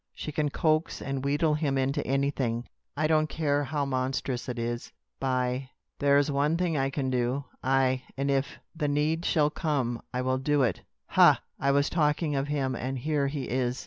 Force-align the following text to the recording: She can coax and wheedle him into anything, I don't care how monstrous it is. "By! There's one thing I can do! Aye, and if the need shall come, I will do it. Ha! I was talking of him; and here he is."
She 0.15 0.31
can 0.31 0.49
coax 0.49 0.99
and 0.99 1.23
wheedle 1.23 1.53
him 1.53 1.77
into 1.77 2.01
anything, 2.07 2.67
I 2.97 3.05
don't 3.05 3.27
care 3.27 3.63
how 3.65 3.85
monstrous 3.85 4.49
it 4.49 4.57
is. 4.57 4.91
"By! 5.19 5.69
There's 5.99 6.31
one 6.31 6.57
thing 6.57 6.75
I 6.75 6.89
can 6.89 7.11
do! 7.11 7.45
Aye, 7.63 8.01
and 8.17 8.31
if 8.31 8.57
the 8.75 8.87
need 8.87 9.25
shall 9.25 9.51
come, 9.51 10.01
I 10.11 10.23
will 10.23 10.39
do 10.39 10.63
it. 10.63 10.81
Ha! 11.09 11.43
I 11.59 11.69
was 11.69 11.87
talking 11.87 12.35
of 12.35 12.47
him; 12.47 12.73
and 12.75 12.97
here 12.97 13.27
he 13.27 13.43
is." 13.43 13.79